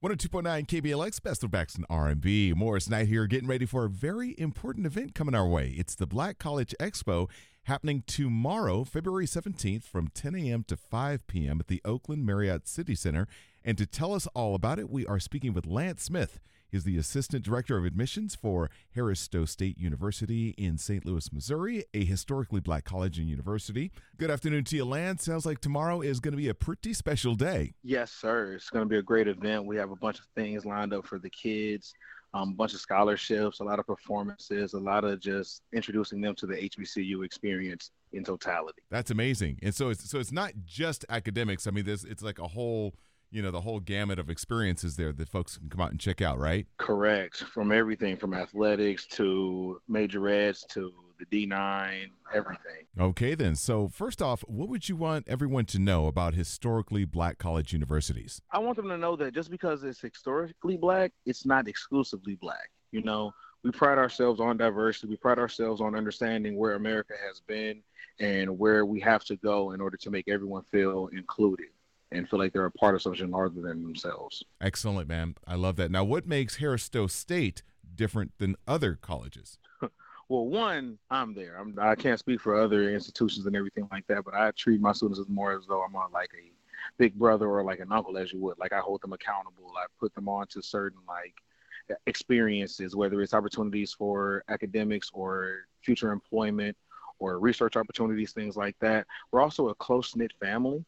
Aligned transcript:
102.9 0.00 0.64
KBLX, 0.68 1.20
best 1.20 1.42
of 1.42 1.50
backs 1.50 1.74
and 1.74 1.84
R&B. 1.90 2.52
Morris 2.54 2.88
Knight 2.88 3.08
here, 3.08 3.26
getting 3.26 3.48
ready 3.48 3.66
for 3.66 3.84
a 3.84 3.90
very 3.90 4.36
important 4.38 4.86
event 4.86 5.12
coming 5.12 5.34
our 5.34 5.48
way. 5.48 5.74
It's 5.76 5.96
the 5.96 6.06
Black 6.06 6.38
College 6.38 6.72
Expo 6.78 7.28
happening 7.64 8.04
tomorrow, 8.06 8.84
February 8.84 9.26
17th 9.26 9.82
from 9.82 10.06
10 10.14 10.36
a.m. 10.36 10.62
to 10.68 10.76
5 10.76 11.26
p.m. 11.26 11.58
at 11.58 11.66
the 11.66 11.82
Oakland 11.84 12.24
Marriott 12.24 12.68
City 12.68 12.94
Center. 12.94 13.26
And 13.64 13.76
to 13.76 13.86
tell 13.86 14.14
us 14.14 14.28
all 14.34 14.54
about 14.54 14.78
it, 14.78 14.88
we 14.88 15.04
are 15.04 15.18
speaking 15.18 15.52
with 15.52 15.66
Lance 15.66 16.04
Smith. 16.04 16.38
He's 16.70 16.84
the 16.84 16.98
Assistant 16.98 17.44
Director 17.44 17.78
of 17.78 17.86
Admissions 17.86 18.34
for 18.34 18.70
Harris 18.94 19.20
Stowe 19.20 19.46
State 19.46 19.78
University 19.78 20.50
in 20.58 20.76
St. 20.76 21.06
Louis, 21.06 21.32
Missouri, 21.32 21.84
a 21.94 22.04
historically 22.04 22.60
black 22.60 22.84
college 22.84 23.18
and 23.18 23.26
university. 23.26 23.90
Good 24.18 24.30
afternoon 24.30 24.64
to 24.64 24.76
you, 24.76 24.84
Lance. 24.84 25.24
Sounds 25.24 25.46
like 25.46 25.60
tomorrow 25.60 26.02
is 26.02 26.20
going 26.20 26.32
to 26.32 26.36
be 26.36 26.48
a 26.48 26.54
pretty 26.54 26.92
special 26.92 27.34
day. 27.34 27.72
Yes, 27.82 28.12
sir. 28.12 28.52
It's 28.52 28.68
going 28.68 28.84
to 28.84 28.88
be 28.88 28.98
a 28.98 29.02
great 29.02 29.28
event. 29.28 29.64
We 29.64 29.76
have 29.76 29.90
a 29.90 29.96
bunch 29.96 30.18
of 30.18 30.26
things 30.36 30.66
lined 30.66 30.92
up 30.92 31.06
for 31.06 31.18
the 31.18 31.30
kids, 31.30 31.94
um, 32.34 32.50
a 32.50 32.54
bunch 32.54 32.74
of 32.74 32.80
scholarships, 32.80 33.60
a 33.60 33.64
lot 33.64 33.78
of 33.78 33.86
performances, 33.86 34.74
a 34.74 34.78
lot 34.78 35.04
of 35.04 35.20
just 35.20 35.62
introducing 35.72 36.20
them 36.20 36.34
to 36.34 36.46
the 36.46 36.54
HBCU 36.54 37.24
experience 37.24 37.92
in 38.12 38.24
totality. 38.24 38.82
That's 38.90 39.10
amazing. 39.10 39.58
And 39.62 39.74
so 39.74 39.88
it's 39.88 40.10
so 40.10 40.18
it's 40.18 40.32
not 40.32 40.52
just 40.66 41.06
academics. 41.08 41.66
I 41.66 41.70
mean, 41.70 41.86
there's 41.86 42.04
it's 42.04 42.22
like 42.22 42.38
a 42.38 42.48
whole 42.48 42.94
you 43.30 43.42
know 43.42 43.50
the 43.50 43.60
whole 43.60 43.80
gamut 43.80 44.18
of 44.18 44.30
experiences 44.30 44.96
there 44.96 45.12
that 45.12 45.28
folks 45.28 45.56
can 45.56 45.68
come 45.68 45.80
out 45.80 45.90
and 45.90 46.00
check 46.00 46.20
out, 46.20 46.38
right? 46.38 46.66
Correct. 46.78 47.44
From 47.52 47.72
everything 47.72 48.16
from 48.16 48.34
athletics 48.34 49.06
to 49.08 49.80
majorettes 49.90 50.66
to 50.68 50.92
the 51.18 51.46
D9, 51.46 52.10
everything. 52.32 52.86
Okay, 52.98 53.34
then. 53.34 53.56
So, 53.56 53.88
first 53.88 54.22
off, 54.22 54.42
what 54.46 54.68
would 54.68 54.88
you 54.88 54.96
want 54.96 55.26
everyone 55.28 55.64
to 55.66 55.78
know 55.78 56.06
about 56.06 56.34
historically 56.34 57.04
black 57.04 57.38
college 57.38 57.72
universities? 57.72 58.40
I 58.52 58.58
want 58.58 58.76
them 58.76 58.88
to 58.88 58.98
know 58.98 59.16
that 59.16 59.34
just 59.34 59.50
because 59.50 59.82
it's 59.82 60.00
historically 60.00 60.76
black, 60.76 61.12
it's 61.26 61.44
not 61.44 61.68
exclusively 61.68 62.36
black. 62.36 62.70
You 62.92 63.02
know, 63.02 63.32
we 63.64 63.70
pride 63.70 63.98
ourselves 63.98 64.40
on 64.40 64.56
diversity. 64.56 65.08
We 65.08 65.16
pride 65.16 65.38
ourselves 65.38 65.80
on 65.80 65.94
understanding 65.94 66.56
where 66.56 66.74
America 66.74 67.14
has 67.26 67.40
been 67.40 67.82
and 68.20 68.58
where 68.58 68.86
we 68.86 69.00
have 69.00 69.24
to 69.24 69.36
go 69.36 69.72
in 69.72 69.80
order 69.80 69.96
to 69.96 70.10
make 70.10 70.28
everyone 70.28 70.62
feel 70.70 71.08
included 71.12 71.68
and 72.12 72.28
feel 72.28 72.38
like 72.38 72.52
they're 72.52 72.64
a 72.64 72.70
part 72.70 72.94
of 72.94 73.02
something 73.02 73.30
larger 73.30 73.60
than 73.60 73.82
themselves. 73.82 74.44
Excellent, 74.60 75.08
man. 75.08 75.34
I 75.46 75.54
love 75.54 75.76
that. 75.76 75.90
Now, 75.90 76.04
what 76.04 76.26
makes 76.26 76.56
Harris 76.56 76.84
Stowe 76.84 77.06
State 77.06 77.62
different 77.94 78.32
than 78.38 78.56
other 78.66 78.98
colleges? 79.00 79.58
well, 80.28 80.46
one, 80.46 80.98
I'm 81.10 81.34
there. 81.34 81.56
I'm, 81.58 81.76
I 81.80 81.94
can't 81.94 82.18
speak 82.18 82.40
for 82.40 82.60
other 82.60 82.90
institutions 82.90 83.46
and 83.46 83.54
everything 83.54 83.88
like 83.90 84.06
that, 84.06 84.24
but 84.24 84.34
I 84.34 84.50
treat 84.52 84.80
my 84.80 84.92
students 84.92 85.20
as 85.20 85.28
more 85.28 85.52
as 85.52 85.66
though 85.68 85.82
I'm 85.82 85.96
on 85.96 86.10
like 86.12 86.30
a 86.34 86.50
big 86.96 87.14
brother 87.14 87.48
or 87.48 87.62
like 87.62 87.80
an 87.80 87.92
uncle, 87.92 88.16
as 88.16 88.32
you 88.32 88.40
would. 88.40 88.58
Like 88.58 88.72
I 88.72 88.78
hold 88.78 89.02
them 89.02 89.12
accountable. 89.12 89.72
I 89.76 89.86
put 90.00 90.14
them 90.14 90.28
on 90.28 90.46
to 90.48 90.62
certain 90.62 91.00
like 91.06 91.34
experiences, 92.06 92.96
whether 92.96 93.20
it's 93.22 93.34
opportunities 93.34 93.92
for 93.92 94.44
academics 94.48 95.10
or 95.12 95.66
future 95.82 96.12
employment 96.12 96.76
or 97.18 97.38
research 97.38 97.76
opportunities, 97.76 98.32
things 98.32 98.56
like 98.56 98.76
that. 98.80 99.06
We're 99.32 99.40
also 99.40 99.68
a 99.68 99.74
close 99.74 100.14
knit 100.14 100.32
family. 100.40 100.84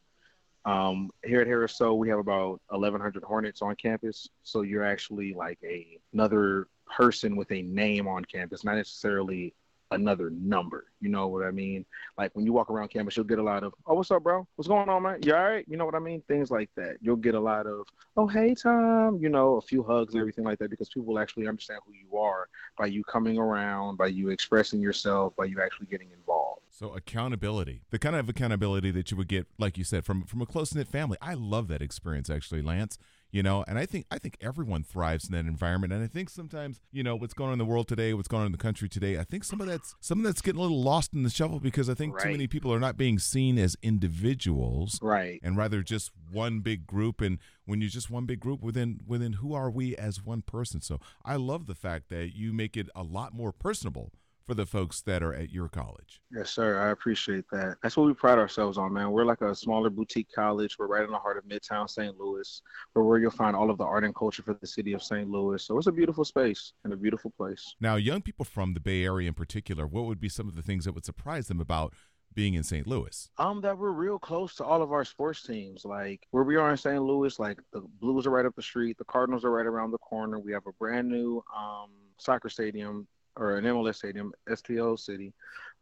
Um, 0.64 1.10
here 1.24 1.40
at 1.40 1.46
Harris 1.46 1.80
we 1.80 2.08
have 2.08 2.18
about 2.18 2.60
1,100 2.68 3.22
Hornets 3.22 3.62
on 3.62 3.74
campus. 3.76 4.28
So 4.42 4.62
you're 4.62 4.84
actually 4.84 5.34
like 5.34 5.58
a, 5.64 5.98
another 6.12 6.68
person 6.94 7.36
with 7.36 7.50
a 7.52 7.62
name 7.62 8.06
on 8.06 8.24
campus, 8.24 8.64
not 8.64 8.76
necessarily 8.76 9.54
another 9.92 10.30
number. 10.30 10.86
You 11.00 11.08
know 11.08 11.28
what 11.28 11.44
I 11.44 11.50
mean? 11.50 11.84
Like 12.16 12.34
when 12.34 12.44
you 12.44 12.52
walk 12.52 12.70
around 12.70 12.88
campus, 12.88 13.16
you'll 13.16 13.26
get 13.26 13.38
a 13.38 13.42
lot 13.42 13.64
of, 13.64 13.74
"Oh, 13.86 13.94
what's 13.94 14.10
up, 14.10 14.22
bro? 14.22 14.46
What's 14.56 14.68
going 14.68 14.88
on, 14.88 15.02
man? 15.02 15.18
You 15.22 15.34
all 15.34 15.42
right?" 15.42 15.64
You 15.68 15.76
know 15.76 15.84
what 15.84 15.94
I 15.94 15.98
mean? 15.98 16.22
Things 16.28 16.50
like 16.50 16.70
that. 16.76 16.96
You'll 17.00 17.16
get 17.16 17.34
a 17.34 17.40
lot 17.40 17.66
of, 17.66 17.86
"Oh, 18.16 18.26
hey, 18.26 18.54
Tom." 18.54 19.18
You 19.18 19.28
know, 19.28 19.56
a 19.56 19.60
few 19.60 19.82
hugs, 19.82 20.14
everything 20.14 20.44
like 20.44 20.58
that, 20.58 20.70
because 20.70 20.88
people 20.88 21.18
actually 21.18 21.48
understand 21.48 21.80
who 21.86 21.92
you 21.92 22.18
are 22.18 22.48
by 22.78 22.86
you 22.86 23.02
coming 23.04 23.38
around, 23.38 23.96
by 23.96 24.06
you 24.06 24.28
expressing 24.28 24.80
yourself, 24.80 25.34
by 25.36 25.46
you 25.46 25.60
actually 25.60 25.86
getting 25.86 26.10
involved. 26.12 26.39
So 26.80 26.94
accountability, 26.94 27.82
the 27.90 27.98
kind 27.98 28.16
of 28.16 28.30
accountability 28.30 28.90
that 28.92 29.10
you 29.10 29.16
would 29.18 29.28
get, 29.28 29.46
like 29.58 29.76
you 29.76 29.84
said, 29.84 30.02
from 30.02 30.24
from 30.24 30.40
a 30.40 30.46
close 30.46 30.74
knit 30.74 30.88
family. 30.88 31.18
I 31.20 31.34
love 31.34 31.68
that 31.68 31.82
experience, 31.82 32.30
actually, 32.30 32.62
Lance 32.62 32.98
you 33.32 33.42
know 33.42 33.64
and 33.68 33.78
i 33.78 33.86
think 33.86 34.06
i 34.10 34.18
think 34.18 34.36
everyone 34.40 34.82
thrives 34.82 35.28
in 35.28 35.32
that 35.32 35.46
environment 35.46 35.92
and 35.92 36.02
i 36.02 36.06
think 36.06 36.28
sometimes 36.28 36.80
you 36.92 37.02
know 37.02 37.16
what's 37.16 37.34
going 37.34 37.48
on 37.48 37.52
in 37.54 37.58
the 37.58 37.64
world 37.64 37.86
today 37.88 38.12
what's 38.14 38.28
going 38.28 38.40
on 38.40 38.46
in 38.46 38.52
the 38.52 38.58
country 38.58 38.88
today 38.88 39.18
i 39.18 39.24
think 39.24 39.44
some 39.44 39.60
of 39.60 39.66
that's 39.66 39.94
some 40.00 40.18
of 40.18 40.24
that's 40.24 40.40
getting 40.40 40.58
a 40.58 40.62
little 40.62 40.82
lost 40.82 41.12
in 41.14 41.22
the 41.22 41.30
shuffle 41.30 41.60
because 41.60 41.88
i 41.88 41.94
think 41.94 42.14
right. 42.14 42.24
too 42.24 42.30
many 42.30 42.46
people 42.46 42.72
are 42.72 42.80
not 42.80 42.96
being 42.96 43.18
seen 43.18 43.58
as 43.58 43.76
individuals 43.82 44.98
right 45.02 45.40
and 45.42 45.56
rather 45.56 45.82
just 45.82 46.10
one 46.30 46.60
big 46.60 46.86
group 46.86 47.20
and 47.20 47.38
when 47.66 47.80
you're 47.80 47.90
just 47.90 48.10
one 48.10 48.26
big 48.26 48.40
group 48.40 48.62
within 48.62 49.00
within 49.06 49.34
who 49.34 49.54
are 49.54 49.70
we 49.70 49.96
as 49.96 50.24
one 50.24 50.42
person 50.42 50.80
so 50.80 50.98
i 51.24 51.36
love 51.36 51.66
the 51.66 51.74
fact 51.74 52.08
that 52.08 52.34
you 52.34 52.52
make 52.52 52.76
it 52.76 52.88
a 52.94 53.02
lot 53.02 53.32
more 53.32 53.52
personable 53.52 54.12
for 54.50 54.56
the 54.56 54.66
folks 54.66 55.00
that 55.02 55.22
are 55.22 55.32
at 55.32 55.50
your 55.50 55.68
college. 55.68 56.20
Yes, 56.32 56.50
sir. 56.50 56.80
I 56.80 56.90
appreciate 56.90 57.44
that. 57.52 57.76
That's 57.84 57.96
what 57.96 58.08
we 58.08 58.14
pride 58.14 58.36
ourselves 58.36 58.78
on, 58.78 58.92
man. 58.92 59.12
We're 59.12 59.24
like 59.24 59.42
a 59.42 59.54
smaller 59.54 59.90
boutique 59.90 60.26
college. 60.34 60.76
We're 60.76 60.88
right 60.88 61.04
in 61.04 61.10
the 61.12 61.18
heart 61.18 61.38
of 61.38 61.44
Midtown 61.44 61.88
St. 61.88 62.18
Louis, 62.18 62.60
where, 62.92 63.04
where 63.04 63.18
you'll 63.20 63.30
find 63.30 63.54
all 63.54 63.70
of 63.70 63.78
the 63.78 63.84
art 63.84 64.02
and 64.02 64.12
culture 64.12 64.42
for 64.42 64.54
the 64.54 64.66
city 64.66 64.92
of 64.92 65.04
St. 65.04 65.30
Louis. 65.30 65.62
So 65.64 65.78
it's 65.78 65.86
a 65.86 65.92
beautiful 65.92 66.24
space 66.24 66.72
and 66.82 66.92
a 66.92 66.96
beautiful 66.96 67.30
place. 67.30 67.76
Now, 67.80 67.94
young 67.94 68.22
people 68.22 68.44
from 68.44 68.74
the 68.74 68.80
Bay 68.80 69.04
Area 69.04 69.28
in 69.28 69.34
particular, 69.34 69.86
what 69.86 70.06
would 70.06 70.18
be 70.18 70.28
some 70.28 70.48
of 70.48 70.56
the 70.56 70.62
things 70.62 70.84
that 70.84 70.96
would 70.96 71.04
surprise 71.04 71.46
them 71.46 71.60
about 71.60 71.94
being 72.34 72.54
in 72.54 72.64
St. 72.64 72.88
Louis? 72.88 73.30
Um, 73.38 73.60
that 73.60 73.78
we're 73.78 73.92
real 73.92 74.18
close 74.18 74.56
to 74.56 74.64
all 74.64 74.82
of 74.82 74.90
our 74.90 75.04
sports 75.04 75.44
teams. 75.44 75.84
Like 75.84 76.26
where 76.32 76.42
we 76.42 76.56
are 76.56 76.72
in 76.72 76.76
St. 76.76 77.00
Louis, 77.00 77.38
like 77.38 77.60
the 77.72 77.82
Blues 78.00 78.26
are 78.26 78.30
right 78.30 78.46
up 78.46 78.56
the 78.56 78.62
street, 78.62 78.98
the 78.98 79.04
Cardinals 79.04 79.44
are 79.44 79.52
right 79.52 79.66
around 79.66 79.92
the 79.92 79.98
corner. 79.98 80.40
We 80.40 80.52
have 80.54 80.66
a 80.66 80.72
brand 80.72 81.08
new 81.08 81.40
um, 81.56 81.90
soccer 82.18 82.48
stadium 82.48 83.06
or 83.40 83.56
an 83.56 83.64
MLS 83.64 83.96
stadium, 83.96 84.32
STL 84.48 84.98
City, 84.98 85.32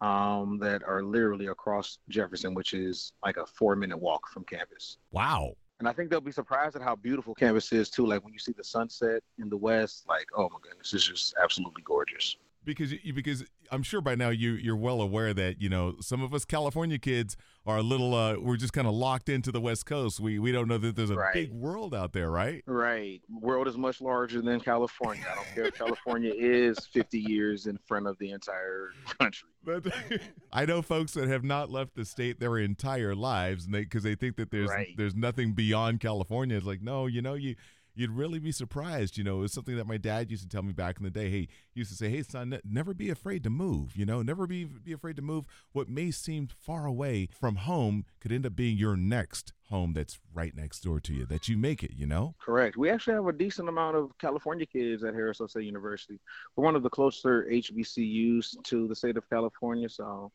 um, 0.00 0.58
that 0.60 0.82
are 0.84 1.02
literally 1.02 1.48
across 1.48 1.98
Jefferson, 2.08 2.54
which 2.54 2.72
is 2.72 3.12
like 3.24 3.36
a 3.36 3.46
four 3.46 3.76
minute 3.76 3.98
walk 3.98 4.28
from 4.28 4.44
campus. 4.44 4.98
Wow. 5.10 5.52
And 5.80 5.88
I 5.88 5.92
think 5.92 6.10
they'll 6.10 6.20
be 6.20 6.32
surprised 6.32 6.74
at 6.76 6.82
how 6.82 6.96
beautiful 6.96 7.34
campus 7.34 7.72
is 7.72 7.90
too. 7.90 8.06
Like 8.06 8.24
when 8.24 8.32
you 8.32 8.38
see 8.38 8.52
the 8.56 8.64
sunset 8.64 9.22
in 9.38 9.48
the 9.48 9.56
west, 9.56 10.04
like 10.08 10.26
oh 10.36 10.48
my 10.50 10.58
goodness, 10.62 10.94
it's 10.94 11.04
just 11.04 11.34
absolutely 11.42 11.82
gorgeous 11.84 12.36
because 12.68 12.92
you, 12.92 13.12
because 13.12 13.44
I'm 13.72 13.82
sure 13.82 14.00
by 14.00 14.14
now 14.14 14.28
you 14.28 14.52
you're 14.52 14.76
well 14.76 15.00
aware 15.00 15.32
that 15.34 15.60
you 15.60 15.68
know 15.68 15.96
some 16.00 16.22
of 16.22 16.34
us 16.34 16.44
California 16.44 16.98
kids 16.98 17.36
are 17.66 17.78
a 17.78 17.82
little 17.82 18.14
uh, 18.14 18.36
we're 18.38 18.56
just 18.56 18.72
kind 18.72 18.86
of 18.86 18.94
locked 18.94 19.28
into 19.28 19.50
the 19.50 19.60
West 19.60 19.86
Coast. 19.86 20.20
We 20.20 20.38
we 20.38 20.52
don't 20.52 20.68
know 20.68 20.78
that 20.78 20.94
there's 20.94 21.10
a 21.10 21.16
right. 21.16 21.34
big 21.34 21.52
world 21.52 21.94
out 21.94 22.12
there, 22.12 22.30
right? 22.30 22.62
Right. 22.66 23.22
World 23.40 23.68
is 23.68 23.76
much 23.76 24.00
larger 24.00 24.42
than 24.42 24.60
California. 24.60 25.24
I 25.30 25.34
don't 25.34 25.46
care 25.54 25.64
if 25.64 25.74
California 25.74 26.32
is 26.36 26.78
50 26.92 27.18
years 27.18 27.66
in 27.66 27.78
front 27.86 28.06
of 28.06 28.18
the 28.18 28.30
entire 28.30 28.90
country. 29.18 29.48
But 29.64 29.86
I 30.52 30.66
know 30.66 30.82
folks 30.82 31.12
that 31.12 31.28
have 31.28 31.44
not 31.44 31.70
left 31.70 31.94
the 31.94 32.04
state 32.04 32.38
their 32.38 32.58
entire 32.58 33.14
lives, 33.14 33.64
and 33.64 33.74
they 33.74 33.80
because 33.80 34.02
they 34.02 34.14
think 34.14 34.36
that 34.36 34.50
there's 34.50 34.70
right. 34.70 34.94
there's 34.96 35.14
nothing 35.14 35.52
beyond 35.52 36.00
California. 36.00 36.56
It's 36.56 36.66
like 36.66 36.82
no, 36.82 37.06
you 37.06 37.22
know 37.22 37.34
you 37.34 37.56
you'd 37.98 38.12
really 38.12 38.38
be 38.38 38.52
surprised. 38.52 39.18
You 39.18 39.24
know, 39.24 39.42
it's 39.42 39.52
something 39.52 39.76
that 39.76 39.86
my 39.86 39.96
dad 39.96 40.30
used 40.30 40.44
to 40.44 40.48
tell 40.48 40.62
me 40.62 40.72
back 40.72 40.98
in 40.98 41.04
the 41.04 41.10
day. 41.10 41.28
Hey, 41.28 41.48
he 41.72 41.80
used 41.80 41.90
to 41.90 41.96
say, 41.96 42.08
"Hey, 42.08 42.22
son, 42.22 42.58
never 42.64 42.94
be 42.94 43.10
afraid 43.10 43.42
to 43.44 43.50
move. 43.50 43.96
You 43.96 44.06
know, 44.06 44.22
never 44.22 44.46
be 44.46 44.64
be 44.64 44.92
afraid 44.92 45.16
to 45.16 45.22
move. 45.22 45.46
What 45.72 45.88
may 45.88 46.12
seem 46.12 46.46
far 46.46 46.86
away 46.86 47.28
from 47.32 47.56
home 47.56 48.04
could 48.20 48.30
end 48.30 48.46
up 48.46 48.54
being 48.54 48.78
your 48.78 48.96
next 48.96 49.52
home 49.68 49.92
that's 49.92 50.18
right 50.32 50.56
next 50.56 50.80
door 50.80 50.98
to 50.98 51.12
you 51.12 51.26
that 51.26 51.46
you 51.46 51.54
make 51.54 51.82
it 51.82 51.90
you 51.94 52.06
know 52.06 52.34
correct 52.40 52.78
we 52.78 52.88
actually 52.88 53.12
have 53.12 53.26
a 53.26 53.32
decent 53.34 53.68
amount 53.68 53.94
of 53.94 54.10
california 54.18 54.64
kids 54.64 55.04
at 55.04 55.12
harris 55.12 55.42
state 55.46 55.64
university 55.64 56.18
we're 56.56 56.64
one 56.64 56.74
of 56.74 56.82
the 56.82 56.88
closer 56.88 57.46
hbcus 57.50 58.56
to 58.64 58.88
the 58.88 58.94
state 58.94 59.18
of 59.18 59.28
california 59.28 59.86
so 59.86 60.32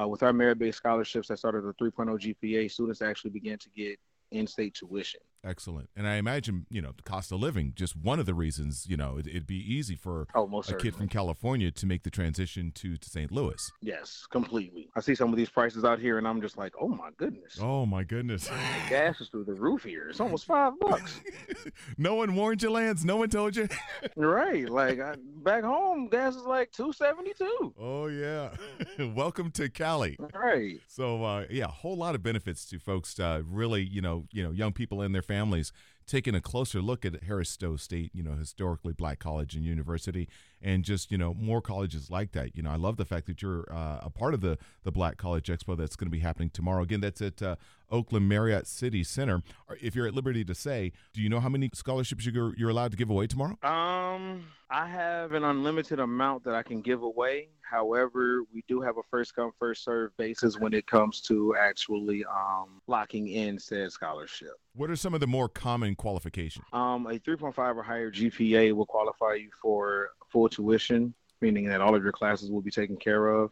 uh, 0.00 0.08
with 0.08 0.24
our 0.24 0.32
merit-based 0.32 0.78
scholarships 0.78 1.28
that 1.28 1.38
started 1.38 1.64
at 1.64 1.78
3.0 1.78 2.34
gpa 2.42 2.68
students 2.68 3.00
actually 3.00 3.30
began 3.30 3.58
to 3.58 3.68
get 3.76 3.96
in-state 4.32 4.74
tuition 4.74 5.20
Excellent. 5.44 5.90
And 5.94 6.08
I 6.08 6.14
imagine, 6.14 6.66
you 6.70 6.80
know, 6.80 6.92
the 6.96 7.02
cost 7.02 7.30
of 7.30 7.40
living, 7.40 7.74
just 7.76 7.94
one 7.96 8.18
of 8.18 8.24
the 8.24 8.32
reasons, 8.32 8.86
you 8.88 8.96
know, 8.96 9.18
it, 9.18 9.32
would 9.32 9.46
be 9.46 9.56
easy 9.56 9.94
for 9.94 10.26
oh, 10.34 10.44
a 10.46 10.64
certainly. 10.64 10.82
kid 10.82 10.96
from 10.96 11.08
California 11.08 11.70
to 11.70 11.86
make 11.86 12.02
the 12.02 12.10
transition 12.10 12.72
to, 12.76 12.96
to 12.96 13.10
St. 13.10 13.30
Louis. 13.30 13.70
Yes, 13.82 14.26
completely. 14.30 14.88
I 14.96 15.00
see 15.00 15.14
some 15.14 15.30
of 15.30 15.36
these 15.36 15.50
prices 15.50 15.84
out 15.84 15.98
here 15.98 16.16
and 16.16 16.26
I'm 16.26 16.40
just 16.40 16.56
like, 16.56 16.72
oh 16.80 16.88
my 16.88 17.10
goodness. 17.18 17.58
Oh 17.60 17.84
my 17.84 18.04
goodness. 18.04 18.48
gas 18.88 19.20
is 19.20 19.28
through 19.28 19.44
the 19.44 19.54
roof 19.54 19.84
here. 19.84 20.08
It's 20.08 20.20
almost 20.20 20.46
five 20.46 20.72
bucks. 20.80 21.20
no 21.98 22.14
one 22.14 22.34
warned 22.34 22.62
you, 22.62 22.70
Lance. 22.70 23.04
No 23.04 23.16
one 23.16 23.28
told 23.28 23.54
you. 23.54 23.68
right. 24.16 24.68
Like 24.68 25.00
I, 25.00 25.16
back 25.42 25.64
home, 25.64 26.08
gas 26.08 26.36
is 26.36 26.44
like 26.44 26.72
272. 26.72 27.74
Oh, 27.78 28.06
yeah. 28.06 28.50
Welcome 29.14 29.50
to 29.52 29.68
Cali. 29.68 30.16
Right. 30.32 30.80
So, 30.88 31.22
uh, 31.22 31.44
yeah, 31.50 31.66
a 31.66 31.68
whole 31.68 31.96
lot 31.96 32.14
of 32.14 32.22
benefits 32.22 32.64
to 32.66 32.78
folks, 32.78 33.18
uh, 33.20 33.42
really, 33.46 33.82
you 33.82 34.00
know, 34.00 34.24
you 34.32 34.42
know, 34.42 34.50
young 34.50 34.72
people 34.72 35.02
and 35.02 35.14
their 35.14 35.22
families 35.34 35.72
taking 36.06 36.34
a 36.34 36.40
closer 36.40 36.80
look 36.80 37.04
at 37.04 37.24
Harris 37.24 37.50
Stowe 37.50 37.76
State, 37.76 38.10
you 38.14 38.22
know, 38.22 38.34
historically 38.34 38.92
black 38.92 39.18
college 39.18 39.54
and 39.54 39.64
university, 39.64 40.28
and 40.62 40.84
just 40.84 41.10
you 41.10 41.18
know 41.18 41.34
more 41.34 41.60
colleges 41.60 42.10
like 42.10 42.32
that. 42.32 42.56
You 42.56 42.62
know, 42.62 42.70
I 42.70 42.76
love 42.76 42.96
the 42.96 43.04
fact 43.04 43.26
that 43.26 43.42
you're 43.42 43.66
uh, 43.70 44.00
a 44.02 44.10
part 44.10 44.34
of 44.34 44.40
the 44.40 44.58
the 44.82 44.92
Black 44.92 45.16
College 45.16 45.48
Expo 45.48 45.76
that's 45.76 45.96
going 45.96 46.06
to 46.06 46.12
be 46.12 46.20
happening 46.20 46.50
tomorrow. 46.50 46.82
Again, 46.82 47.00
that's 47.00 47.20
at 47.20 47.42
uh, 47.42 47.56
Oakland 47.90 48.28
Marriott 48.28 48.66
City 48.66 49.04
Center. 49.04 49.42
If 49.80 49.94
you're 49.94 50.06
at 50.06 50.14
liberty 50.14 50.44
to 50.44 50.54
say, 50.54 50.92
do 51.12 51.22
you 51.22 51.28
know 51.28 51.40
how 51.40 51.48
many 51.48 51.70
scholarships 51.74 52.26
you're, 52.26 52.54
you're 52.56 52.70
allowed 52.70 52.90
to 52.90 52.96
give 52.96 53.10
away 53.10 53.26
tomorrow? 53.26 53.56
Um, 53.62 54.46
I 54.70 54.86
have 54.86 55.32
an 55.32 55.44
unlimited 55.44 56.00
amount 56.00 56.44
that 56.44 56.54
I 56.54 56.62
can 56.62 56.80
give 56.80 57.02
away. 57.02 57.48
However, 57.62 58.42
we 58.52 58.64
do 58.68 58.80
have 58.80 58.98
a 58.98 59.02
first 59.10 59.34
come 59.34 59.52
first 59.58 59.84
serve 59.84 60.16
basis 60.16 60.58
when 60.58 60.74
it 60.74 60.86
comes 60.86 61.20
to 61.22 61.54
actually 61.56 62.24
um, 62.24 62.80
locking 62.86 63.28
in 63.28 63.58
said 63.58 63.92
scholarship. 63.92 64.52
What 64.74 64.90
are 64.90 64.96
some 64.96 65.14
of 65.14 65.20
the 65.20 65.26
more 65.26 65.48
common 65.48 65.93
qualifications? 65.94 66.64
Um, 66.72 67.06
a 67.06 67.18
3.5 67.18 67.76
or 67.76 67.82
higher 67.82 68.10
GPA 68.10 68.72
will 68.72 68.86
qualify 68.86 69.34
you 69.34 69.50
for 69.60 70.10
full 70.30 70.48
tuition, 70.48 71.14
meaning 71.40 71.66
that 71.66 71.80
all 71.80 71.94
of 71.94 72.02
your 72.02 72.12
classes 72.12 72.50
will 72.50 72.62
be 72.62 72.70
taken 72.70 72.96
care 72.96 73.28
of. 73.28 73.50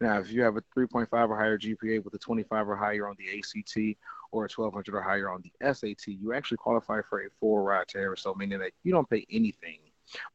Now, 0.00 0.18
if 0.18 0.32
you 0.32 0.42
have 0.42 0.56
a 0.56 0.62
3.5 0.76 1.08
or 1.12 1.36
higher 1.36 1.58
GPA 1.58 2.02
with 2.04 2.14
a 2.14 2.18
25 2.18 2.68
or 2.68 2.76
higher 2.76 3.06
on 3.08 3.16
the 3.18 3.38
ACT 3.38 3.98
or 4.32 4.44
a 4.44 4.48
1200 4.48 4.94
or 4.94 5.02
higher 5.02 5.30
on 5.30 5.42
the 5.42 5.74
SAT, 5.74 6.06
you 6.06 6.32
actually 6.32 6.56
qualify 6.56 7.00
for 7.08 7.20
a 7.20 7.30
full 7.38 7.58
ride 7.58 7.88
to 7.88 8.14
so 8.16 8.34
meaning 8.34 8.58
that 8.60 8.72
you 8.82 8.92
don't 8.92 9.08
pay 9.08 9.26
anything 9.30 9.78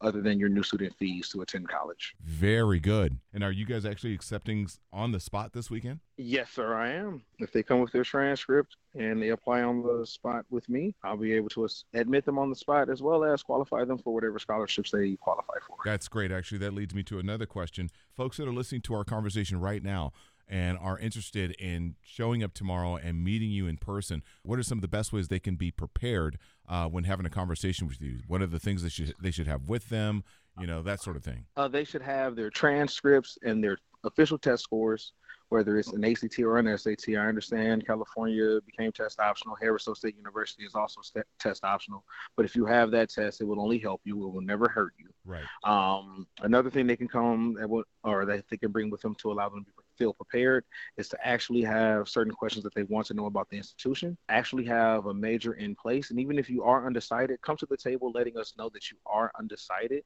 other 0.02 0.22
than 0.22 0.40
your 0.40 0.50
new 0.50 0.64
student 0.64 0.96
fees 0.98 1.30
to 1.30 1.42
attend 1.42 1.68
college. 1.68 2.16
Very 2.24 2.80
good. 2.80 3.18
And 3.34 3.44
are 3.44 3.52
you 3.52 3.66
guys 3.66 3.86
actually 3.86 4.14
accepting 4.14 4.68
on 4.94 5.12
the 5.12 5.20
spot 5.20 5.54
this 5.54 5.70
weekend? 5.70 6.00
Yes, 6.18 6.52
sir, 6.52 6.74
I 6.74 6.92
am. 6.92 7.22
If 7.40 7.52
they 7.52 7.64
come 7.64 7.82
with 7.82 7.92
their 7.92 8.04
transcript 8.04 8.78
and 8.94 9.22
they 9.22 9.30
apply 9.30 9.64
on 9.64 9.84
the 9.84 10.06
spot 10.06 10.46
with 10.50 10.68
me, 10.70 10.96
I'll 11.04 11.18
be 11.18 11.34
able 11.34 11.50
to 11.50 11.68
admit 11.94 12.26
them 12.26 12.40
on 12.40 12.50
the 12.50 12.56
spot 12.56 12.90
as 12.90 13.02
well 13.02 13.24
as 13.26 13.44
qualify 13.44 13.84
them 13.84 13.98
for 13.98 14.14
whatever 14.14 14.40
scholarships 14.40 14.92
they 14.92 15.16
qualify 15.18 15.56
for. 15.68 15.78
That's 15.84 16.08
great. 16.08 16.32
Actually, 16.32 16.60
that 16.60 16.74
leads 16.74 16.96
me 16.96 17.04
to 17.04 17.20
another 17.20 17.46
question. 17.46 17.90
Folks 18.16 18.38
that 18.38 18.48
are 18.48 18.54
listening 18.54 18.82
to 18.82 18.94
our 18.94 19.04
conversation 19.04 19.60
right 19.60 19.84
now, 19.84 20.14
and 20.48 20.78
are 20.78 20.98
interested 21.00 21.52
in 21.54 21.96
showing 22.04 22.44
up 22.44 22.54
tomorrow 22.54 22.96
and 22.96 23.24
meeting 23.24 23.50
you 23.50 23.68
in 23.68 23.78
person, 23.78 24.24
what 24.44 24.60
are 24.60 24.64
some 24.64 24.78
of 24.78 24.82
the 24.82 24.88
best 24.88 25.12
ways 25.12 25.28
they 25.28 25.40
can 25.40 25.56
be 25.56 25.72
prepared 25.72 26.38
uh, 26.68 26.88
when 26.88 27.04
having 27.06 27.26
a 27.26 27.30
conversation 27.30 27.88
with 27.88 28.02
you? 28.02 28.20
What 28.28 28.42
are 28.42 28.48
the 28.48 28.60
things 28.60 28.84
they 28.84 28.90
should 28.90 29.14
they 29.22 29.32
should 29.32 29.48
have 29.48 29.68
with 29.68 29.90
them? 29.90 30.24
You 30.60 30.68
know 30.68 30.82
that 30.84 31.02
sort 31.02 31.18
of 31.18 31.24
thing. 31.24 31.46
Uh, 31.58 31.68
they 31.68 31.84
should 31.84 32.02
have 32.02 32.36
their 32.36 32.50
transcripts 32.50 33.38
and 33.44 33.64
their 33.64 33.78
official 34.06 34.38
test 34.38 34.64
scores, 34.64 35.12
whether 35.50 35.78
it's 35.78 35.92
an 35.92 36.06
ACT 36.06 36.40
or 36.40 36.58
an 36.58 36.78
SAT. 36.78 37.10
I 37.10 37.28
understand 37.28 37.86
California 37.86 38.60
became 38.66 38.92
test 38.92 39.20
optional. 39.20 39.58
Harris 39.62 39.88
State 39.94 40.16
University 40.16 40.64
is 40.64 40.76
also 40.76 41.02
st- 41.02 41.26
test 41.40 41.66
optional. 41.66 42.06
But 42.38 42.46
if 42.46 42.56
you 42.56 42.66
have 42.66 42.92
that 42.92 43.10
test, 43.10 43.42
it 43.42 43.46
will 43.46 43.60
only 43.60 43.80
help 43.80 44.02
you. 44.06 44.26
It 44.26 44.34
will 44.34 44.42
never 44.42 44.70
hurt 44.70 44.94
you. 44.98 45.10
Right. 45.26 45.44
Um, 45.66 46.26
another 46.42 46.70
thing 46.70 46.88
they 46.88 46.96
can 46.96 47.08
come 47.08 47.56
that 47.60 47.70
will, 47.70 47.84
or 48.04 48.26
that 48.26 48.46
they 48.50 48.58
can 48.58 48.72
bring 48.72 48.90
with 48.90 49.02
them 49.02 49.16
to 49.16 49.32
allow 49.32 49.50
them 49.50 49.66
to 49.66 49.72
feel 49.98 50.14
prepared 50.14 50.66
is 50.98 51.10
to 51.10 51.28
actually 51.28 51.62
have 51.62 52.08
certain 52.08 52.34
questions 52.34 52.64
that 52.64 52.74
they 52.74 52.84
want 52.84 53.08
to 53.08 53.14
know 53.14 53.26
about 53.26 53.50
the 53.50 53.58
institution, 53.58 54.18
actually 54.30 54.66
have 54.66 55.06
a 55.08 55.14
major 55.14 55.54
in 55.54 55.76
place. 55.76 56.10
And 56.12 56.20
even 56.20 56.38
if 56.38 56.50
you 56.50 56.64
are 56.64 56.86
undecided, 56.86 57.42
come 57.42 57.58
to 57.58 57.66
the 57.66 57.78
table 57.78 58.12
letting 58.14 58.38
us 58.38 58.54
know 58.58 58.70
that 58.70 58.92
you 58.92 58.98
are 59.06 59.32
undecided, 59.40 60.04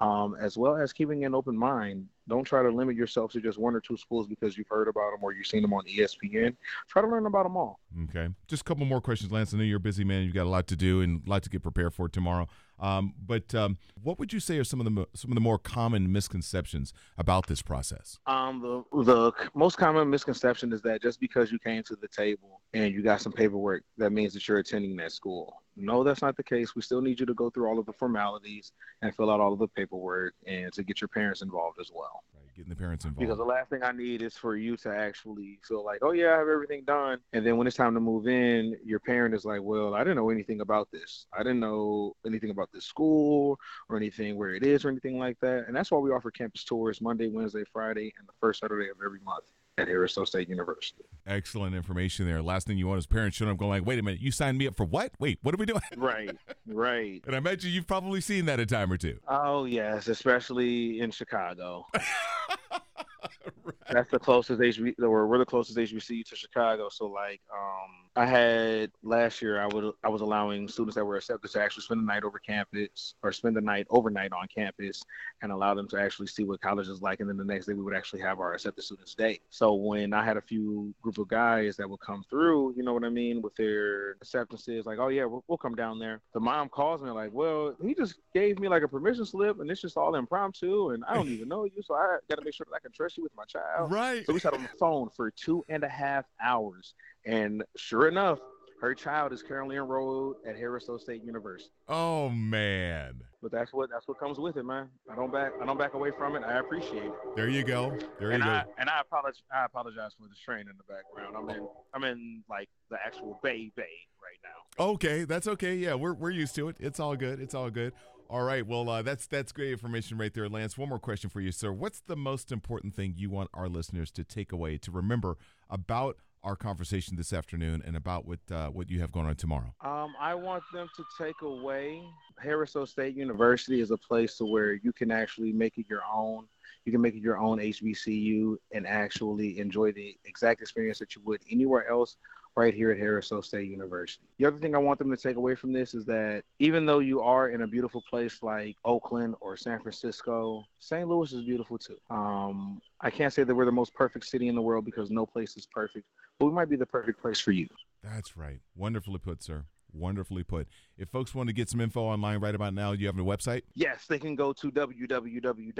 um, 0.00 0.36
as 0.40 0.56
well 0.56 0.76
as 0.76 0.92
keeping 0.92 1.24
an 1.24 1.34
open 1.34 1.56
mind. 1.56 2.06
Don't 2.28 2.44
try 2.44 2.62
to 2.62 2.70
limit 2.70 2.96
yourself 2.96 3.32
to 3.32 3.40
just 3.40 3.58
one 3.58 3.74
or 3.74 3.80
two 3.80 3.96
schools 3.96 4.26
because 4.26 4.58
you've 4.58 4.68
heard 4.68 4.88
about 4.88 5.12
them 5.12 5.20
or 5.22 5.32
you've 5.32 5.46
seen 5.46 5.62
them 5.62 5.72
on 5.72 5.84
ESPN. 5.84 6.56
Try 6.88 7.02
to 7.02 7.08
learn 7.08 7.26
about 7.26 7.44
them 7.44 7.56
all. 7.56 7.80
Okay. 8.04 8.28
Just 8.48 8.62
a 8.62 8.64
couple 8.64 8.84
more 8.84 9.00
questions, 9.00 9.32
Lance. 9.32 9.54
I 9.54 9.58
know 9.58 9.64
you're 9.64 9.78
a 9.78 9.80
busy 9.80 10.04
man. 10.04 10.24
You've 10.24 10.34
got 10.34 10.46
a 10.46 10.50
lot 10.50 10.66
to 10.68 10.76
do 10.76 11.00
and 11.00 11.26
a 11.26 11.30
lot 11.30 11.42
to 11.44 11.50
get 11.50 11.62
prepared 11.62 11.94
for 11.94 12.08
tomorrow. 12.08 12.48
Um, 12.78 13.14
but 13.24 13.54
um, 13.54 13.78
what 14.02 14.18
would 14.18 14.32
you 14.32 14.40
say 14.40 14.58
are 14.58 14.64
some 14.64 14.80
of 14.80 14.86
the 14.86 15.06
some 15.14 15.30
of 15.30 15.34
the 15.34 15.40
more 15.40 15.58
common 15.58 16.12
misconceptions 16.12 16.92
about 17.16 17.46
this 17.46 17.62
process? 17.62 18.18
Um, 18.26 18.84
the 18.92 19.02
the 19.04 19.32
most 19.54 19.76
common 19.76 20.10
misconception 20.10 20.72
is 20.72 20.82
that 20.82 21.02
just 21.02 21.20
because 21.20 21.50
you 21.50 21.58
came 21.58 21.82
to 21.84 21.96
the 21.96 22.08
table 22.08 22.60
and 22.74 22.92
you 22.92 23.02
got 23.02 23.20
some 23.20 23.32
paperwork, 23.32 23.82
that 23.96 24.10
means 24.10 24.34
that 24.34 24.46
you're 24.46 24.58
attending 24.58 24.96
that 24.96 25.12
school. 25.12 25.62
No, 25.76 26.04
that's 26.04 26.22
not 26.22 26.36
the 26.36 26.42
case. 26.42 26.74
We 26.74 26.82
still 26.82 27.00
need 27.02 27.20
you 27.20 27.26
to 27.26 27.34
go 27.34 27.50
through 27.50 27.68
all 27.68 27.78
of 27.78 27.86
the 27.86 27.92
formalities 27.92 28.72
and 29.02 29.14
fill 29.14 29.30
out 29.30 29.40
all 29.40 29.52
of 29.52 29.58
the 29.58 29.68
paperwork 29.68 30.34
and 30.46 30.72
to 30.72 30.82
get 30.82 31.00
your 31.00 31.08
parents 31.08 31.42
involved 31.42 31.78
as 31.80 31.90
well. 31.94 32.24
Getting 32.56 32.70
the 32.70 32.76
parents 32.76 33.04
involved. 33.04 33.20
Because 33.20 33.36
the 33.36 33.44
last 33.44 33.68
thing 33.68 33.82
I 33.82 33.92
need 33.92 34.22
is 34.22 34.34
for 34.34 34.56
you 34.56 34.78
to 34.78 34.88
actually 34.88 35.58
feel 35.62 35.84
like, 35.84 35.98
oh 36.00 36.12
yeah, 36.12 36.34
I 36.34 36.38
have 36.38 36.48
everything 36.48 36.84
done, 36.84 37.18
and 37.34 37.46
then 37.46 37.58
when 37.58 37.66
it's 37.66 37.76
time 37.76 37.92
to 37.92 38.00
move 38.00 38.28
in, 38.28 38.78
your 38.82 38.98
parent 38.98 39.34
is 39.34 39.44
like, 39.44 39.60
well, 39.62 39.94
I 39.94 39.98
didn't 39.98 40.16
know 40.16 40.30
anything 40.30 40.62
about 40.62 40.90
this. 40.90 41.26
I 41.34 41.38
didn't 41.42 41.60
know 41.60 42.16
anything 42.24 42.48
about 42.48 42.70
this 42.72 42.86
school 42.86 43.58
or 43.90 43.98
anything 43.98 44.36
where 44.36 44.54
it 44.54 44.62
is 44.62 44.86
or 44.86 44.88
anything 44.88 45.18
like 45.18 45.38
that. 45.40 45.64
And 45.66 45.76
that's 45.76 45.90
why 45.90 45.98
we 45.98 46.10
offer 46.10 46.30
campus 46.30 46.64
tours 46.64 47.02
Monday, 47.02 47.28
Wednesday, 47.28 47.64
Friday, 47.70 48.14
and 48.18 48.26
the 48.26 48.32
first 48.40 48.60
Saturday 48.60 48.88
of 48.88 48.96
every 49.04 49.20
month 49.20 49.44
at 49.78 49.88
Harris-Stowe 49.88 50.24
State 50.24 50.48
University. 50.48 51.04
Excellent 51.26 51.74
information 51.74 52.26
there. 52.26 52.40
Last 52.40 52.66
thing 52.66 52.78
you 52.78 52.86
want 52.88 52.98
is 52.98 53.06
parents 53.06 53.36
showing 53.36 53.50
up 53.50 53.58
going 53.58 53.70
like, 53.70 53.86
wait 53.86 53.98
a 53.98 54.02
minute, 54.02 54.20
you 54.20 54.30
signed 54.30 54.56
me 54.56 54.66
up 54.66 54.74
for 54.76 54.84
what? 54.86 55.12
Wait, 55.18 55.38
what 55.42 55.54
are 55.54 55.58
we 55.58 55.66
doing? 55.66 55.80
Right, 55.96 56.30
right. 56.66 57.22
and 57.26 57.34
I 57.34 57.38
imagine 57.38 57.72
you've 57.72 57.86
probably 57.86 58.20
seen 58.20 58.46
that 58.46 58.60
a 58.60 58.66
time 58.66 58.92
or 58.92 58.96
two. 58.96 59.18
Oh, 59.26 59.64
yes, 59.64 60.08
especially 60.08 61.00
in 61.00 61.10
Chicago. 61.10 61.86
right. 61.94 62.02
That's 63.90 64.10
the 64.10 64.18
closest 64.18 64.60
HB, 64.60 64.94
or 65.02 65.26
we're 65.26 65.38
the 65.38 65.46
closest 65.46 65.78
HBCU 65.78 66.24
to 66.26 66.36
Chicago. 66.36 66.88
So 66.90 67.06
like, 67.06 67.40
um, 67.52 68.05
I 68.16 68.24
had 68.24 68.90
last 69.02 69.42
year, 69.42 69.60
I 69.60 69.66
would 69.66 69.92
I 70.02 70.08
was 70.08 70.22
allowing 70.22 70.68
students 70.68 70.94
that 70.94 71.04
were 71.04 71.16
accepted 71.16 71.50
to 71.50 71.62
actually 71.62 71.82
spend 71.82 72.00
the 72.00 72.06
night 72.06 72.24
over 72.24 72.38
campus 72.38 73.14
or 73.22 73.30
spend 73.30 73.54
the 73.56 73.60
night 73.60 73.86
overnight 73.90 74.32
on 74.32 74.48
campus 74.48 75.02
and 75.42 75.52
allow 75.52 75.74
them 75.74 75.86
to 75.88 76.00
actually 76.00 76.28
see 76.28 76.44
what 76.44 76.62
college 76.62 76.88
is 76.88 77.02
like. 77.02 77.20
And 77.20 77.28
then 77.28 77.36
the 77.36 77.44
next 77.44 77.66
day 77.66 77.74
we 77.74 77.82
would 77.82 77.94
actually 77.94 78.22
have 78.22 78.40
our 78.40 78.54
accepted 78.54 78.84
students 78.84 79.14
day. 79.14 79.40
So 79.50 79.74
when 79.74 80.14
I 80.14 80.24
had 80.24 80.38
a 80.38 80.40
few 80.40 80.94
group 81.02 81.18
of 81.18 81.28
guys 81.28 81.76
that 81.76 81.88
would 81.88 82.00
come 82.00 82.24
through, 82.30 82.74
you 82.74 82.82
know 82.82 82.94
what 82.94 83.04
I 83.04 83.10
mean, 83.10 83.42
with 83.42 83.54
their 83.56 84.12
acceptances, 84.12 84.86
like, 84.86 84.98
oh 84.98 85.08
yeah, 85.08 85.26
we'll, 85.26 85.44
we'll 85.46 85.58
come 85.58 85.74
down 85.74 85.98
there. 85.98 86.22
The 86.32 86.40
mom 86.40 86.70
calls 86.70 87.02
me 87.02 87.10
like, 87.10 87.32
well, 87.34 87.76
he 87.82 87.94
just 87.94 88.14
gave 88.32 88.58
me 88.58 88.68
like 88.68 88.82
a 88.82 88.88
permission 88.88 89.26
slip 89.26 89.60
and 89.60 89.70
it's 89.70 89.82
just 89.82 89.98
all 89.98 90.14
impromptu 90.14 90.90
and 90.90 91.04
I 91.04 91.14
don't 91.14 91.28
even 91.28 91.48
know 91.48 91.64
you, 91.64 91.82
so 91.82 91.94
I 91.94 92.16
got 92.30 92.38
to 92.38 92.44
make 92.44 92.54
sure 92.54 92.66
that 92.70 92.76
I 92.76 92.80
can 92.80 92.92
trust 92.92 93.18
you 93.18 93.22
with 93.22 93.36
my 93.36 93.44
child. 93.44 93.92
Right. 93.92 94.24
So 94.24 94.32
we 94.32 94.40
sat 94.40 94.54
on 94.54 94.62
the 94.62 94.70
phone 94.80 95.10
for 95.14 95.30
two 95.30 95.64
and 95.68 95.84
a 95.84 95.88
half 95.88 96.24
hours 96.42 96.94
and 97.26 97.62
sure 97.76 98.08
enough, 98.08 98.38
her 98.80 98.94
child 98.94 99.32
is 99.32 99.42
currently 99.42 99.76
enrolled 99.76 100.36
at 100.46 100.56
Harris 100.56 100.88
State 100.98 101.24
University. 101.24 101.70
Oh 101.88 102.28
man! 102.28 103.22
But 103.42 103.50
that's 103.50 103.72
what 103.72 103.90
that's 103.90 104.06
what 104.06 104.18
comes 104.18 104.38
with 104.38 104.56
it, 104.56 104.64
man. 104.64 104.88
I 105.10 105.14
don't 105.14 105.32
back 105.32 105.52
I 105.60 105.66
don't 105.66 105.78
back 105.78 105.94
away 105.94 106.10
from 106.16 106.36
it. 106.36 106.42
I 106.44 106.58
appreciate 106.58 107.04
it. 107.04 107.12
There 107.34 107.48
you 107.48 107.64
go. 107.64 107.96
There 108.18 108.30
and 108.30 108.44
you 108.44 108.50
I, 108.50 108.64
go. 108.64 108.72
And 108.78 108.90
I 108.90 109.00
apologize. 109.00 109.42
I 109.52 109.64
apologize 109.64 110.12
for 110.18 110.28
the 110.28 110.36
strain 110.36 110.66
in 110.68 110.76
the 110.76 110.84
background. 110.84 111.36
I'm 111.36 111.48
in 111.56 111.68
I'm 111.94 112.04
in 112.04 112.42
like 112.48 112.68
the 112.90 112.96
actual 113.04 113.40
Bay 113.42 113.72
Bay 113.76 113.82
right 114.22 114.38
now. 114.42 114.84
Okay, 114.92 115.24
that's 115.24 115.46
okay. 115.48 115.74
Yeah, 115.74 115.94
we're 115.94 116.14
we're 116.14 116.30
used 116.30 116.54
to 116.56 116.68
it. 116.68 116.76
It's 116.78 117.00
all 117.00 117.16
good. 117.16 117.40
It's 117.40 117.54
all 117.54 117.70
good. 117.70 117.92
All 118.28 118.42
right. 118.42 118.66
Well, 118.66 118.88
uh, 118.90 119.02
that's 119.02 119.26
that's 119.26 119.52
great 119.52 119.70
information 119.70 120.18
right 120.18 120.34
there, 120.34 120.48
Lance. 120.48 120.76
One 120.76 120.88
more 120.88 120.98
question 120.98 121.30
for 121.30 121.40
you, 121.40 121.52
sir. 121.52 121.72
What's 121.72 122.00
the 122.00 122.16
most 122.16 122.50
important 122.50 122.94
thing 122.94 123.14
you 123.16 123.30
want 123.30 123.50
our 123.54 123.68
listeners 123.68 124.10
to 124.12 124.24
take 124.24 124.52
away 124.52 124.78
to 124.78 124.90
remember 124.90 125.38
about 125.70 126.16
our 126.46 126.56
conversation 126.56 127.16
this 127.16 127.32
afternoon 127.32 127.82
and 127.84 127.96
about 127.96 128.24
what 128.24 128.38
uh, 128.52 128.68
what 128.68 128.88
you 128.88 129.00
have 129.00 129.10
going 129.10 129.26
on 129.26 129.34
tomorrow? 129.34 129.74
Um, 129.84 130.14
I 130.18 130.34
want 130.34 130.62
them 130.72 130.88
to 130.96 131.04
take 131.18 131.42
away 131.42 132.02
Harris 132.38 132.76
State 132.84 133.16
University 133.16 133.80
is 133.80 133.90
a 133.90 133.98
place 133.98 134.36
to 134.38 134.44
where 134.44 134.74
you 134.74 134.92
can 134.92 135.10
actually 135.10 135.52
make 135.52 135.76
it 135.76 135.86
your 135.90 136.02
own. 136.10 136.46
You 136.84 136.92
can 136.92 137.00
make 137.00 137.16
it 137.16 137.20
your 137.20 137.38
own 137.38 137.58
HBCU 137.58 138.56
and 138.72 138.86
actually 138.86 139.58
enjoy 139.58 139.90
the 139.90 140.16
exact 140.24 140.60
experience 140.62 141.00
that 141.00 141.16
you 141.16 141.22
would 141.24 141.40
anywhere 141.50 141.90
else 141.90 142.16
right 142.56 142.72
here 142.72 142.90
at 142.90 142.98
Harris 142.98 143.30
State 143.42 143.68
University. 143.68 144.24
The 144.38 144.46
other 144.46 144.56
thing 144.56 144.74
I 144.74 144.78
want 144.78 144.98
them 144.98 145.10
to 145.10 145.16
take 145.16 145.36
away 145.36 145.54
from 145.54 145.72
this 145.72 145.94
is 145.94 146.06
that 146.06 146.42
even 146.58 146.86
though 146.86 147.00
you 147.00 147.20
are 147.20 147.50
in 147.50 147.62
a 147.62 147.66
beautiful 147.66 148.02
place 148.08 148.42
like 148.42 148.76
Oakland 148.84 149.34
or 149.40 149.56
San 149.56 149.80
Francisco, 149.80 150.64
St. 150.78 151.06
Louis 151.06 151.32
is 151.32 151.42
beautiful 151.42 151.76
too. 151.76 151.98
Um, 152.08 152.80
I 153.00 153.10
can't 153.10 153.32
say 153.32 153.44
that 153.44 153.54
we're 153.54 153.66
the 153.66 153.72
most 153.72 153.92
perfect 153.94 154.24
city 154.24 154.48
in 154.48 154.54
the 154.54 154.62
world 154.62 154.86
because 154.86 155.10
no 155.10 155.26
place 155.26 155.56
is 155.56 155.66
perfect, 155.66 156.06
but 156.38 156.46
we 156.46 156.52
might 156.52 156.68
be 156.68 156.76
the 156.76 156.86
perfect 156.86 157.20
place 157.20 157.40
for 157.40 157.50
you. 157.52 157.68
That's 158.02 158.36
right. 158.36 158.60
Wonderfully 158.74 159.18
put, 159.18 159.42
sir. 159.42 159.64
Wonderfully 159.92 160.42
put. 160.42 160.68
If 160.98 161.08
folks 161.08 161.34
want 161.34 161.48
to 161.48 161.52
get 161.52 161.68
some 161.70 161.80
info 161.80 162.02
online 162.02 162.38
right 162.40 162.54
about 162.54 162.74
now, 162.74 162.92
you 162.92 163.06
have 163.06 163.18
a 163.18 163.22
website? 163.22 163.62
Yes, 163.74 164.06
they 164.06 164.18
can 164.18 164.36
go 164.36 164.52
to 164.52 164.70
www.hssu.edu. 164.70 165.70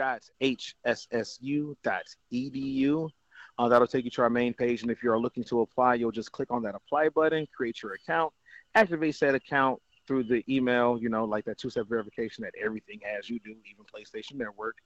Uh, 3.58 3.68
that'll 3.68 3.86
take 3.86 4.04
you 4.04 4.10
to 4.10 4.20
our 4.22 4.28
main 4.30 4.52
page. 4.52 4.82
And 4.82 4.90
if 4.90 5.02
you 5.02 5.10
are 5.10 5.18
looking 5.18 5.44
to 5.44 5.62
apply, 5.62 5.94
you'll 5.94 6.12
just 6.12 6.30
click 6.32 6.50
on 6.50 6.62
that 6.62 6.74
apply 6.74 7.08
button, 7.10 7.46
create 7.54 7.82
your 7.82 7.94
account, 7.94 8.32
activate 8.74 9.14
said 9.14 9.34
account 9.34 9.80
through 10.06 10.24
the 10.24 10.44
email, 10.48 10.98
you 11.00 11.08
know, 11.08 11.24
like 11.24 11.44
that 11.46 11.58
two 11.58 11.70
step 11.70 11.86
verification 11.88 12.44
that 12.44 12.52
everything 12.62 13.00
has 13.02 13.28
you 13.28 13.40
do, 13.40 13.54
even 13.70 13.84
PlayStation 13.84 14.34
Network. 14.34 14.76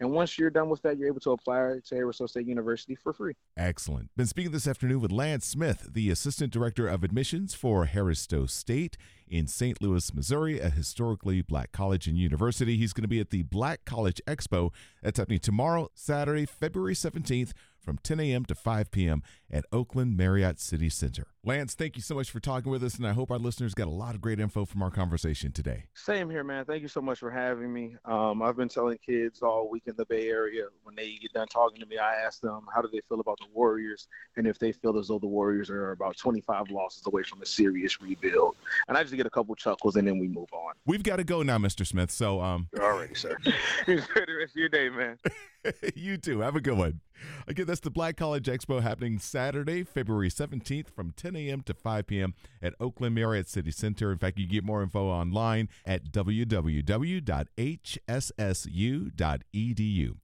And 0.00 0.10
once 0.12 0.38
you're 0.38 0.50
done 0.50 0.70
with 0.70 0.80
that, 0.82 0.96
you're 0.96 1.08
able 1.08 1.20
to 1.20 1.32
apply 1.32 1.76
to 1.84 1.94
Harris-Stowe 1.94 2.26
State 2.26 2.46
University 2.46 2.94
for 2.94 3.12
free. 3.12 3.34
Excellent. 3.56 4.08
Been 4.16 4.26
speaking 4.26 4.50
this 4.50 4.66
afternoon 4.66 5.00
with 5.00 5.12
Lance 5.12 5.44
Smith, 5.44 5.90
the 5.92 6.10
Assistant 6.10 6.50
Director 6.52 6.88
of 6.88 7.04
Admissions 7.04 7.54
for 7.54 7.84
Harris 7.84 8.20
Stowe 8.20 8.46
State 8.46 8.96
in 9.28 9.46
St. 9.46 9.80
Louis, 9.82 10.12
Missouri, 10.14 10.58
a 10.58 10.70
historically 10.70 11.42
black 11.42 11.70
college 11.70 12.06
and 12.06 12.16
university. 12.16 12.78
He's 12.78 12.94
going 12.94 13.02
to 13.02 13.08
be 13.08 13.20
at 13.20 13.28
the 13.28 13.42
Black 13.42 13.84
College 13.84 14.22
Expo. 14.26 14.72
That's 15.02 15.18
happening 15.18 15.38
tomorrow, 15.38 15.90
Saturday, 15.94 16.46
February 16.46 16.94
17th 16.94 17.52
from 17.80 17.98
10 17.98 18.20
a.m. 18.20 18.44
to 18.46 18.54
5 18.54 18.90
p.m. 18.90 19.22
at 19.50 19.64
Oakland 19.72 20.16
Marriott 20.16 20.60
City 20.60 20.88
Center. 20.88 21.26
Lance, 21.44 21.74
thank 21.74 21.96
you 21.96 22.02
so 22.02 22.14
much 22.14 22.30
for 22.30 22.40
talking 22.40 22.70
with 22.70 22.84
us, 22.84 22.96
and 22.96 23.06
I 23.06 23.12
hope 23.12 23.30
our 23.30 23.38
listeners 23.38 23.74
got 23.74 23.86
a 23.86 23.90
lot 23.90 24.14
of 24.14 24.20
great 24.20 24.38
info 24.38 24.64
from 24.64 24.82
our 24.82 24.90
conversation 24.90 25.52
today. 25.52 25.84
Same 25.94 26.28
here, 26.28 26.44
man. 26.44 26.64
Thank 26.64 26.82
you 26.82 26.88
so 26.88 27.00
much 27.00 27.18
for 27.18 27.30
having 27.30 27.72
me. 27.72 27.96
Um, 28.04 28.42
I've 28.42 28.56
been 28.56 28.68
telling 28.68 28.98
kids 28.98 29.42
all 29.42 29.70
week 29.70 29.84
in 29.86 29.94
the 29.96 30.04
Bay 30.04 30.28
Area 30.28 30.64
when 30.82 30.94
they 30.94 31.18
get 31.20 31.32
done 31.32 31.46
talking 31.46 31.80
to 31.80 31.86
me, 31.86 31.98
I 31.98 32.14
ask 32.14 32.40
them 32.40 32.66
how 32.74 32.82
do 32.82 32.88
they 32.92 33.00
feel 33.08 33.20
about 33.20 33.38
the 33.38 33.46
Warriors 33.52 34.08
and 34.36 34.46
if 34.46 34.58
they 34.58 34.72
feel 34.72 34.98
as 34.98 35.08
though 35.08 35.18
the 35.18 35.26
Warriors 35.26 35.70
are 35.70 35.92
about 35.92 36.16
25 36.16 36.70
losses 36.70 37.06
away 37.06 37.22
from 37.22 37.42
a 37.42 37.46
serious 37.46 38.00
rebuild. 38.00 38.56
And 38.88 38.96
I 38.96 39.02
just 39.02 39.14
get 39.14 39.26
a 39.26 39.30
couple 39.30 39.54
chuckles 39.54 39.96
and 39.96 40.06
then 40.06 40.18
we 40.18 40.28
move 40.28 40.48
on. 40.52 40.74
We've 40.86 41.02
got 41.02 41.16
to 41.16 41.24
go 41.24 41.42
now, 41.42 41.58
Mr. 41.58 41.86
Smith. 41.86 42.10
So, 42.10 42.40
um, 42.40 42.68
all 42.80 42.92
right, 42.92 43.16
sir. 43.16 43.36
Enjoy 43.86 44.04
the 44.14 44.36
rest 44.40 44.52
of 44.52 44.56
your 44.56 44.68
day, 44.68 44.88
man. 44.88 45.18
you 45.94 46.16
too. 46.16 46.40
Have 46.40 46.56
a 46.56 46.60
good 46.60 46.76
one. 46.76 47.00
Again, 47.46 47.66
that's 47.66 47.80
the 47.80 47.90
Black 47.90 48.16
College 48.16 48.46
Expo 48.46 48.82
happening 48.82 49.18
Saturday, 49.18 49.82
February 49.84 50.30
17th 50.30 50.88
from 50.90 51.12
10 51.12 51.36
a.m. 51.36 51.62
to 51.62 51.74
5 51.74 52.06
p.m. 52.06 52.34
at 52.62 52.74
Oakland 52.80 53.14
Marriott 53.14 53.48
City 53.48 53.70
Center. 53.70 54.12
In 54.12 54.18
fact, 54.18 54.38
you 54.38 54.46
get 54.46 54.64
more 54.64 54.82
info 54.82 55.06
online 55.06 55.68
at 55.84 56.12
www.hssu.edu. 56.12 56.76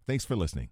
Thanks 0.06 0.24
for 0.24 0.36
listening. 0.36 0.68